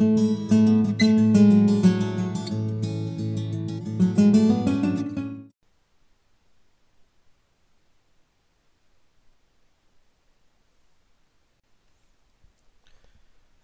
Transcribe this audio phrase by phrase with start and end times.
[0.00, 0.08] A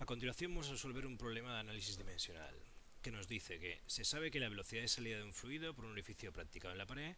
[0.05, 2.55] continuación vamos a resolver un problema de análisis dimensional
[3.01, 5.87] que nos dice que se sabe que la velocidad de salida de un fluido por
[5.87, 7.17] un orificio practicado en la pared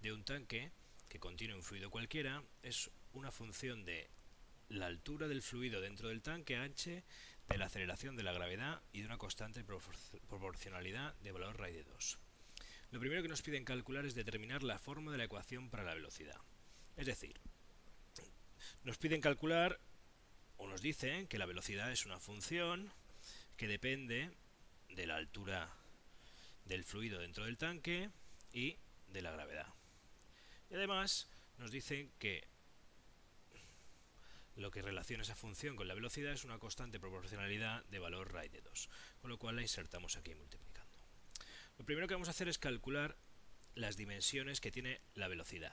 [0.00, 0.70] de un tanque
[1.08, 4.08] que contiene un fluido cualquiera es una función de
[4.68, 7.02] la altura del fluido dentro del tanque h,
[7.50, 11.84] de la aceleración de la gravedad y de una constante proporcionalidad de valor raíz de
[11.84, 12.18] 2.
[12.92, 15.94] Lo primero que nos piden calcular es determinar la forma de la ecuación para la
[15.94, 16.40] velocidad.
[16.96, 17.40] Es decir,
[18.84, 19.80] nos piden calcular
[20.58, 22.92] o nos dicen que la velocidad es una función
[23.56, 24.30] que depende
[24.88, 25.72] de la altura
[26.66, 28.10] del fluido dentro del tanque
[28.52, 29.66] y de la gravedad.
[30.70, 32.46] Y además nos dicen que
[34.60, 38.52] lo que relaciona esa función con la velocidad es una constante proporcionalidad de valor raíz
[38.52, 40.90] de 2, con lo cual la insertamos aquí multiplicando.
[41.78, 43.16] Lo primero que vamos a hacer es calcular
[43.74, 45.72] las dimensiones que tiene la velocidad.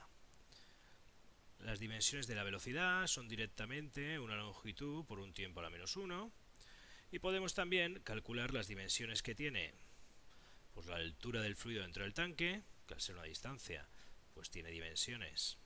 [1.58, 5.96] Las dimensiones de la velocidad son directamente una longitud por un tiempo a la menos
[5.96, 6.32] 1
[7.10, 9.74] y podemos también calcular las dimensiones que tiene
[10.72, 13.86] pues la altura del fluido dentro del tanque, que al ser una distancia
[14.32, 15.58] pues tiene dimensiones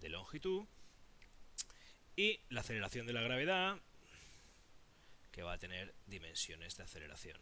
[0.00, 0.66] de longitud
[2.16, 3.78] y la aceleración de la gravedad
[5.32, 7.40] que va a tener dimensiones de aceleración.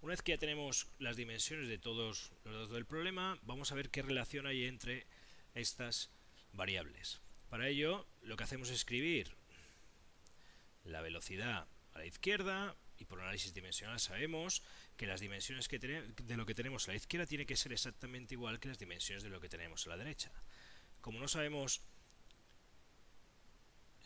[0.00, 3.74] Una vez que ya tenemos las dimensiones de todos los datos del problema, vamos a
[3.74, 5.06] ver qué relación hay entre
[5.54, 6.10] estas
[6.52, 7.20] variables.
[7.48, 9.34] Para ello, lo que hacemos es escribir
[10.84, 14.62] la velocidad a la izquierda y por análisis dimensional sabemos
[14.96, 18.34] que las dimensiones que de lo que tenemos a la izquierda tiene que ser exactamente
[18.34, 20.30] igual que las dimensiones de lo que tenemos a la derecha.
[21.00, 21.82] Como no sabemos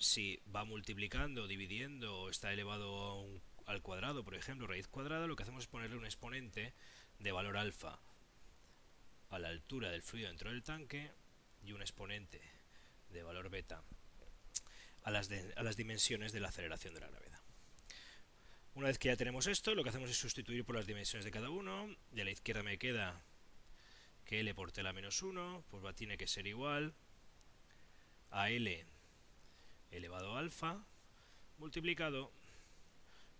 [0.00, 3.26] si va multiplicando, dividiendo o está elevado
[3.66, 6.72] al cuadrado, por ejemplo, raíz cuadrada, lo que hacemos es ponerle un exponente
[7.18, 8.00] de valor alfa
[9.28, 11.12] a la altura del fluido dentro del tanque
[11.62, 12.40] y un exponente
[13.10, 13.84] de valor beta
[15.02, 17.38] a las, a las dimensiones de la aceleración de la gravedad.
[18.74, 21.30] Una vez que ya tenemos esto, lo que hacemos es sustituir por las dimensiones de
[21.30, 21.94] cada uno.
[22.12, 23.22] De la izquierda me queda
[24.24, 26.94] que L por tela menos 1, pues va, tiene que ser igual
[28.30, 28.86] a L
[29.90, 30.84] elevado a alfa
[31.58, 32.32] multiplicado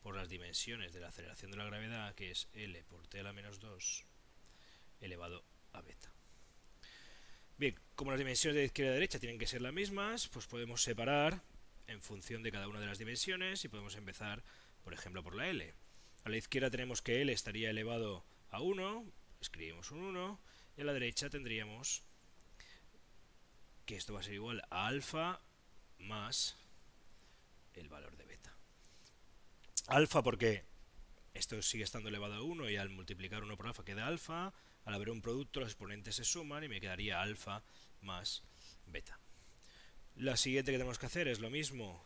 [0.03, 3.23] por las dimensiones de la aceleración de la gravedad, que es L por T a
[3.23, 4.05] la menos 2
[5.01, 6.13] elevado a beta.
[7.57, 10.83] Bien, como las dimensiones de izquierda a derecha tienen que ser las mismas, pues podemos
[10.83, 11.43] separar
[11.87, 14.43] en función de cada una de las dimensiones y podemos empezar,
[14.83, 15.75] por ejemplo, por la L.
[16.25, 19.05] A la izquierda tenemos que L estaría elevado a 1,
[19.41, 20.41] escribimos un 1,
[20.77, 22.03] y a la derecha tendríamos
[23.85, 25.41] que esto va a ser igual a alfa
[26.01, 26.57] más
[27.75, 28.55] el valor de beta.
[29.87, 30.65] Alfa porque
[31.35, 34.53] esto sigue estando elevado a 1 y al multiplicar 1 por alfa queda alfa.
[34.85, 37.63] Al haber un producto los exponentes se suman y me quedaría alfa
[38.03, 38.43] más
[38.87, 39.19] beta.
[40.17, 42.05] La siguiente que tenemos que hacer es lo mismo,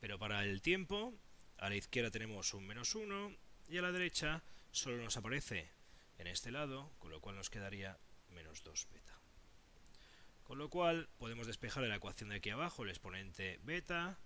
[0.00, 1.14] pero para el tiempo.
[1.58, 3.36] A la izquierda tenemos un menos 1
[3.68, 5.70] y a la derecha solo nos aparece
[6.18, 7.98] en este lado, con lo cual nos quedaría
[8.30, 9.18] menos 2 beta.
[10.48, 14.18] Con lo cual podemos despejar de la ecuación de aquí abajo el exponente beta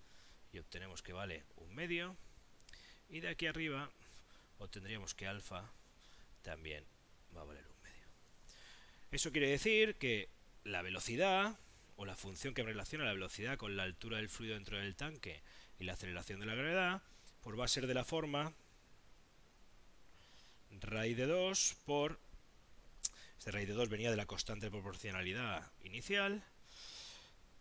[0.53, 2.17] y obtenemos que vale un medio.
[3.09, 3.91] Y de aquí arriba
[4.59, 5.69] obtendríamos que alfa
[6.43, 6.85] también
[7.37, 8.07] va a valer un medio.
[9.11, 10.29] Eso quiere decir que
[10.63, 11.59] la velocidad,
[11.97, 15.43] o la función que relaciona la velocidad con la altura del fluido dentro del tanque
[15.81, 17.03] y la aceleración de la gravedad,
[17.41, 18.55] pues va a ser de la forma
[20.71, 22.21] raíz de 2 por
[23.43, 26.45] este raíz de 2 venía de la constante de proporcionalidad inicial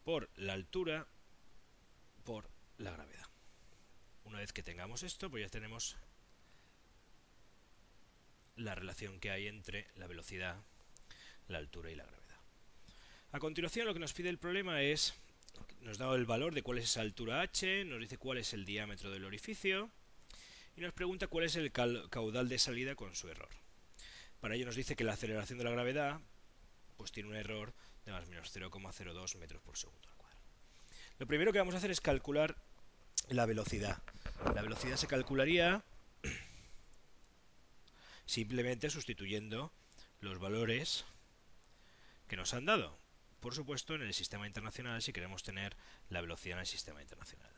[0.03, 1.07] por la altura
[2.23, 2.47] por
[2.77, 3.25] la gravedad.
[4.25, 5.97] Una vez que tengamos esto, pues ya tenemos
[8.57, 10.61] la relación que hay entre la velocidad,
[11.47, 12.37] la altura y la gravedad.
[13.31, 15.15] A continuación lo que nos pide el problema es,
[15.79, 18.65] nos da el valor de cuál es esa altura h, nos dice cuál es el
[18.65, 19.89] diámetro del orificio
[20.77, 23.49] y nos pregunta cuál es el caudal de salida con su error.
[24.41, 26.19] Para ello nos dice que la aceleración de la gravedad
[26.97, 27.73] pues tiene un error
[28.05, 30.41] de más o menos 0,02 metros por segundo al cuadrado.
[31.19, 32.57] Lo primero que vamos a hacer es calcular
[33.29, 34.01] la velocidad.
[34.55, 35.83] La velocidad se calcularía
[38.25, 39.71] simplemente sustituyendo
[40.19, 41.05] los valores
[42.27, 42.97] que nos han dado.
[43.41, 45.75] Por supuesto, en el sistema internacional si queremos tener
[46.09, 47.51] la velocidad en el sistema internacional.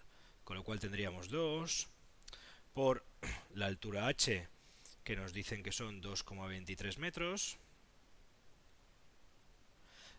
[0.44, 1.88] Con lo cual tendríamos 2
[2.74, 3.06] por
[3.56, 4.48] la altura h
[5.04, 7.58] que nos dicen que son 2,23 metros,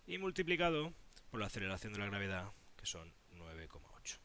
[0.06, 0.92] y multiplicado
[1.30, 4.18] por la aceleración de la gravedad, que son 9,8.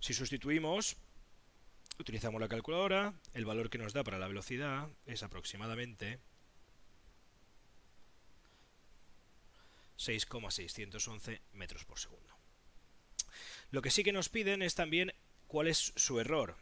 [0.00, 0.96] Si sustituimos,
[1.98, 6.18] utilizamos la calculadora, el valor que nos da para la velocidad es aproximadamente
[9.96, 12.34] 6,611 metros por segundo.
[13.70, 15.14] Lo que sí que nos piden es también
[15.46, 16.56] cuál es su error,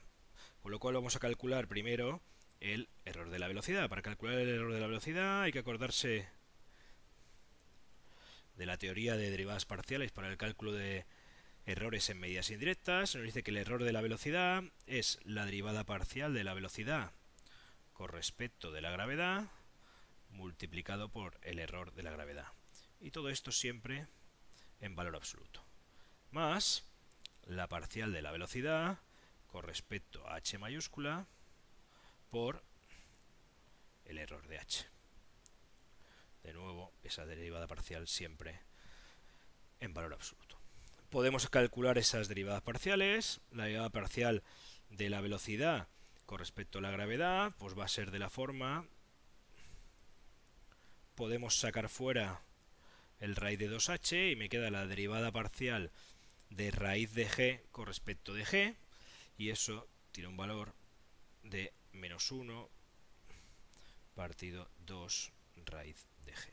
[0.63, 2.23] con lo cual vamos a calcular primero
[2.61, 3.89] el error de la velocidad.
[3.89, 6.29] Para calcular el error de la velocidad hay que acordarse
[8.57, 11.05] de la teoría de derivadas parciales para el cálculo de
[11.67, 13.17] errores en medidas indirectas.
[13.17, 17.11] Nos dice que el error de la velocidad es la derivada parcial de la velocidad
[17.93, 19.51] con respecto de la gravedad
[20.31, 22.47] multiplicado por el error de la gravedad.
[23.01, 24.07] Y todo esto siempre
[24.81, 25.65] en valor absoluto.
[26.31, 26.85] Más
[27.45, 29.01] la parcial de la velocidad
[29.53, 31.27] con respecto a h mayúscula
[32.31, 32.65] por
[34.07, 34.87] el error de h.
[36.43, 38.61] De nuevo, esa derivada parcial siempre
[39.79, 40.59] en valor absoluto.
[41.11, 43.43] Podemos calcular esas derivadas parciales.
[43.51, 44.43] La derivada parcial
[44.89, 45.87] de la velocidad
[46.25, 48.87] con respecto a la gravedad, pues va a ser de la forma...
[51.15, 52.41] Podemos sacar fuera
[53.21, 55.93] el raíz de 2h y me queda la derivada parcial
[56.49, 58.77] de raíz de g con respecto de g
[59.43, 60.73] y eso tiene un valor
[61.43, 62.71] de menos 1
[64.15, 65.33] partido 2
[65.67, 66.49] raíz de g.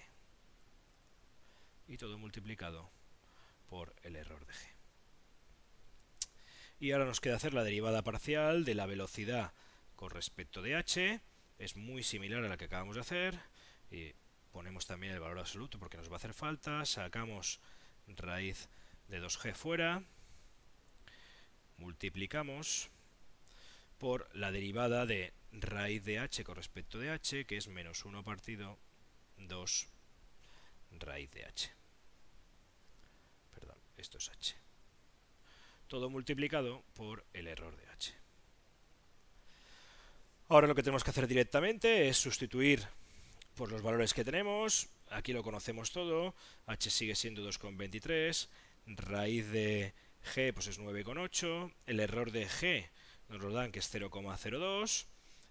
[1.86, 2.90] Y todo multiplicado
[3.68, 4.74] por el error de g.
[6.80, 9.54] Y ahora nos queda hacer la derivada parcial de la velocidad
[9.96, 11.22] con respecto de h.
[11.60, 13.40] Es muy similar a la que acabamos de hacer.
[13.92, 14.16] Y
[14.52, 16.84] ponemos también el valor absoluto porque nos va a hacer falta.
[16.86, 17.60] Sacamos
[18.08, 18.68] raíz
[19.10, 20.04] de 2g fuera
[21.80, 22.90] multiplicamos
[23.98, 28.24] por la derivada de raíz de h con respecto de h, que es menos 1
[28.24, 28.78] partido
[29.38, 29.88] 2
[31.00, 31.72] raíz de h.
[33.52, 34.56] Perdón, esto es h.
[35.88, 38.14] Todo multiplicado por el error de h.
[40.50, 42.88] Ahora lo que tenemos que hacer directamente es sustituir
[43.56, 44.90] por los valores que tenemos.
[45.10, 46.36] Aquí lo conocemos todo.
[46.68, 48.48] h sigue siendo 2,23.
[48.88, 49.94] Raíz de
[50.24, 52.90] G pues es 9,8, el error de G
[53.30, 55.06] nos lo dan que es 0,02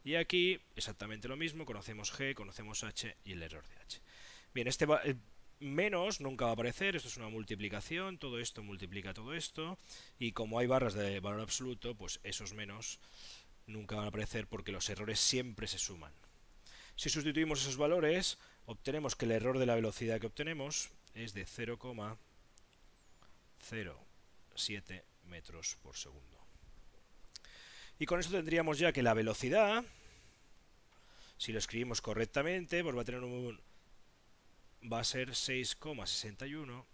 [0.04, 4.00] y aquí exactamente lo mismo, conocemos G, conocemos H y el error de H.
[4.54, 4.86] Bien, este
[5.60, 9.76] menos nunca va a aparecer, esto es una multiplicación, todo esto multiplica todo esto
[10.18, 13.00] y como hay barras de valor absoluto, pues esos menos
[13.66, 16.12] nunca van a aparecer porque los errores siempre se suman.
[16.96, 21.46] Si sustituimos esos valores, obtenemos que el error de la velocidad que obtenemos es de
[21.46, 24.07] 0,0
[24.58, 26.38] 7 metros por segundo.
[27.99, 29.84] Y con esto tendríamos ya que la velocidad,
[31.37, 33.60] si lo escribimos correctamente, pues va a tener un
[34.93, 36.84] va a ser 6,61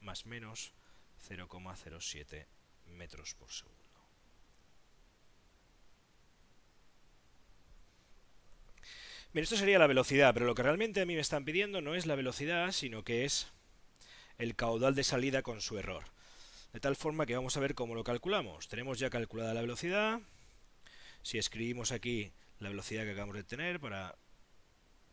[0.00, 0.72] más menos
[1.28, 2.46] 0,07
[2.86, 3.76] metros por segundo.
[9.32, 11.94] Bien, esto sería la velocidad, pero lo que realmente a mí me están pidiendo no
[11.94, 13.48] es la velocidad, sino que es
[14.38, 16.04] el caudal de salida con su error.
[16.76, 18.68] De tal forma que vamos a ver cómo lo calculamos.
[18.68, 20.20] Tenemos ya calculada la velocidad.
[21.22, 24.14] Si escribimos aquí la velocidad que acabamos de tener para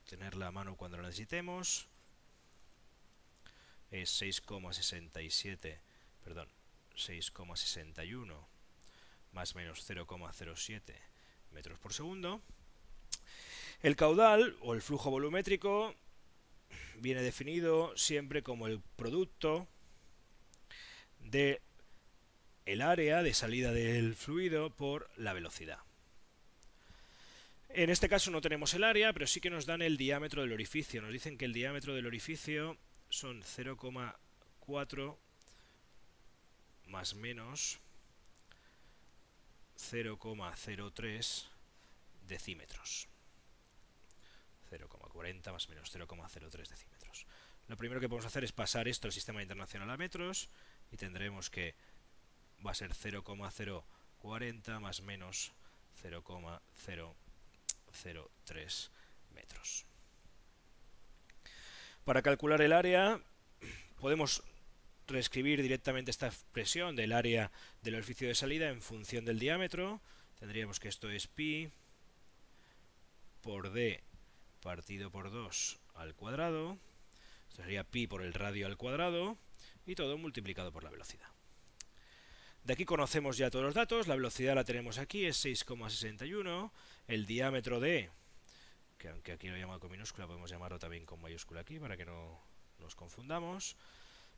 [0.09, 1.87] tenerla a mano cuando la necesitemos,
[3.91, 5.79] es 6,67,
[6.21, 6.49] perdón,
[6.97, 8.35] 6,61
[9.31, 10.81] más menos 0,07
[11.51, 12.41] metros por segundo.
[13.81, 15.95] El caudal o el flujo volumétrico
[16.95, 19.69] viene definido siempre como el producto
[21.23, 21.61] de
[22.65, 25.79] el área de salida del fluido por la velocidad.
[27.69, 30.53] En este caso no tenemos el área, pero sí que nos dan el diámetro del
[30.53, 31.01] orificio.
[31.01, 32.77] Nos dicen que el diámetro del orificio
[33.09, 35.17] son 0,4
[36.87, 37.79] más menos
[39.77, 41.45] 0,03
[42.27, 43.07] decímetros.
[44.71, 47.25] 0,40 más menos 0,03 decímetros.
[47.67, 50.49] Lo primero que podemos hacer es pasar esto al sistema internacional a metros
[50.91, 51.73] y tendremos que
[52.65, 55.51] va a ser 0,040 más menos
[56.01, 58.91] 0,003
[59.33, 59.85] metros.
[62.05, 63.19] Para calcular el área
[63.99, 64.43] podemos
[65.07, 70.01] reescribir directamente esta expresión del área del orificio de salida en función del diámetro.
[70.39, 71.71] Tendríamos que esto es pi
[73.41, 74.01] por d
[74.61, 76.77] partido por 2 al cuadrado.
[77.49, 79.37] Esto sería pi por el radio al cuadrado
[79.85, 81.27] y todo multiplicado por la velocidad.
[82.63, 86.71] De aquí conocemos ya todos los datos, la velocidad la tenemos aquí, es 6,61,
[87.07, 88.09] el diámetro de,
[88.97, 91.97] que aunque aquí lo he llamado con minúscula, podemos llamarlo también con mayúscula aquí para
[91.97, 92.39] que no
[92.79, 93.75] nos confundamos,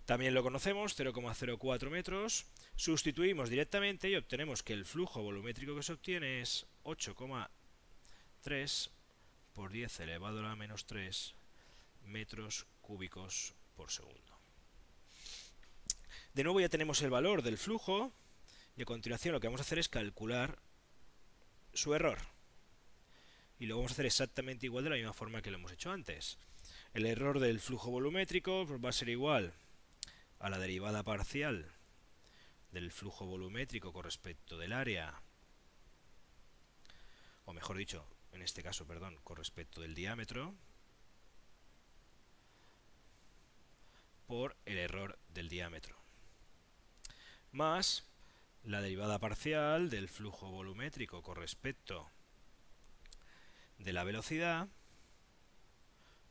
[0.05, 2.45] También lo conocemos, 0,04 metros.
[2.75, 8.89] Sustituimos directamente y obtenemos que el flujo volumétrico que se obtiene es 8,3
[9.53, 11.33] por 10 elevado a la menos 3
[12.03, 14.34] metros cúbicos por segundo.
[16.35, 18.11] De nuevo ya tenemos el valor del flujo
[18.75, 20.59] y a continuación lo que vamos a hacer es calcular
[21.73, 22.19] su error.
[23.57, 25.91] Y lo vamos a hacer exactamente igual de la misma forma que lo hemos hecho
[25.91, 26.37] antes.
[26.93, 29.53] El error del flujo volumétrico pues, va a ser igual
[30.39, 31.71] a la derivada parcial
[32.73, 35.21] del flujo volumétrico con respecto del área,
[37.45, 40.53] o mejor dicho, en este caso, perdón, con respecto del diámetro,
[44.27, 46.04] por el error del diámetro,
[47.55, 48.03] más
[48.63, 52.09] la derivada parcial del flujo volumétrico con respecto
[53.77, 54.67] de la velocidad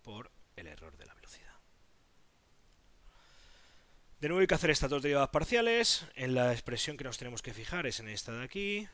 [0.03, 1.55] por el error de la velocidad.
[4.21, 6.07] De nuevo hay que hacer estas dos derivadas parciales.
[6.15, 8.89] En la expresión que nos tenemos que fijar es en esta de aquí.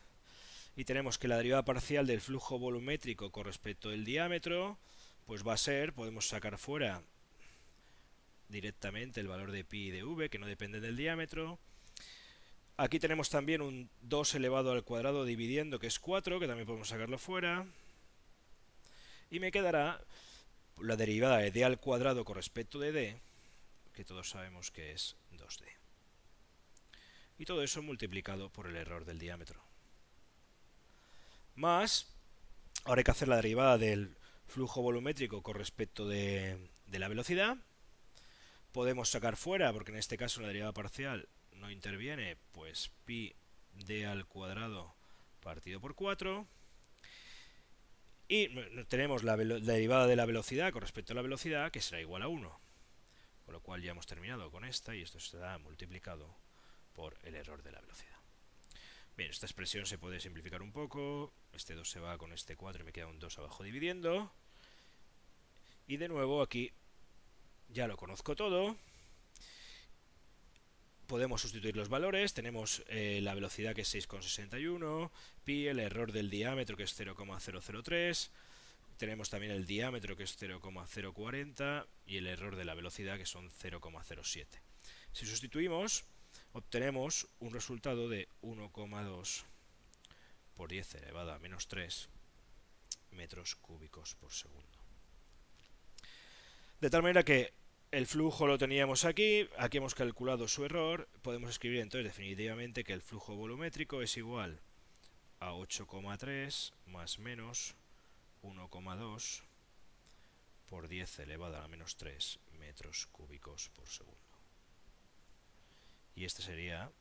[0.76, 4.78] Y tenemos que la derivada parcial del flujo volumétrico con respecto del diámetro,
[5.26, 7.02] pues va a ser, podemos sacar fuera
[8.48, 11.58] directamente el valor de pi y de v, que no depende del diámetro.
[12.80, 16.88] Aquí tenemos también un 2 elevado al cuadrado dividiendo, que es 4, que también podemos
[16.88, 17.66] sacarlo fuera.
[19.30, 20.00] Y me quedará
[20.78, 23.20] la derivada de d al cuadrado con respecto de d,
[23.92, 25.66] que todos sabemos que es 2d.
[27.36, 29.60] Y todo eso multiplicado por el error del diámetro.
[31.56, 32.06] Más,
[32.84, 36.56] ahora hay que hacer la derivada del flujo volumétrico con respecto de,
[36.90, 37.58] la velocidad.
[38.72, 41.28] Podemos sacar fuera, porque en este caso la derivada parcial
[41.60, 43.34] no interviene, pues pi
[43.74, 44.94] d al cuadrado
[45.40, 46.46] partido por 4.
[48.28, 48.48] Y
[48.84, 52.28] tenemos la, derivada de la velocidad con respecto a la velocidad, que será igual a
[52.28, 52.60] 1.
[53.44, 56.36] Con lo cual ya hemos terminado con esta y esto será multiplicado
[56.94, 58.10] por el error de la velocidad.
[59.16, 61.32] Bien, esta expresión se puede simplificar un poco.
[61.52, 64.32] Este 2 se va con este 4 y me queda un 2 abajo dividiendo.
[65.88, 66.72] Y de nuevo aquí
[67.68, 68.76] ya lo conozco todo
[71.10, 75.10] podemos sustituir los valores, tenemos eh, la velocidad que es 6,61,
[75.42, 78.30] pi, el error del diámetro que es 0,003,
[78.96, 83.50] tenemos también el diámetro que es 0,040 y el error de la velocidad que son
[83.50, 84.46] 0,07.
[85.12, 86.04] Si sustituimos,
[86.52, 89.42] obtenemos un resultado de 1,2
[90.54, 92.08] por 10 elevado a menos 3
[93.10, 94.78] metros cúbicos por segundo.
[96.80, 97.52] De tal manera que
[97.90, 102.92] el flujo lo teníamos aquí, aquí hemos calculado su error, podemos escribir entonces definitivamente que
[102.92, 104.60] el flujo volumétrico es igual
[105.40, 107.74] a 8,3 más menos
[108.42, 109.42] 1,2
[110.66, 114.20] por 10 elevado a la menos 3 metros cúbicos por segundo.
[116.14, 116.92] Y este sería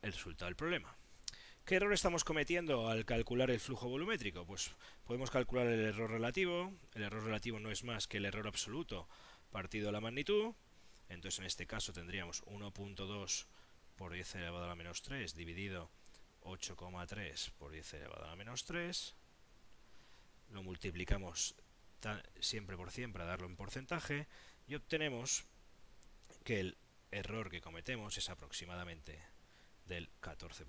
[0.00, 0.96] el resultado del problema.
[1.66, 4.46] ¿Qué error estamos cometiendo al calcular el flujo volumétrico?
[4.46, 4.72] Pues
[5.04, 6.72] podemos calcular el error relativo.
[6.94, 9.06] El error relativo no es más que el error absoluto
[9.52, 10.54] partido la magnitud.
[11.08, 13.44] Entonces en este caso tendríamos 1.2
[13.96, 15.90] por 10 elevado a la menos 3 dividido
[16.42, 19.14] 8,3 por 10 elevado a la menos 3.
[20.50, 21.54] Lo multiplicamos
[22.40, 24.26] siempre por 100 para darlo en porcentaje
[24.66, 25.44] y obtenemos
[26.44, 26.76] que el
[27.10, 29.22] error que cometemos es aproximadamente
[29.86, 30.64] del 14%.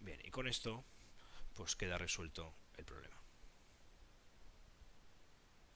[0.00, 0.84] Bien, y con esto
[1.54, 3.19] pues queda resuelto el problema.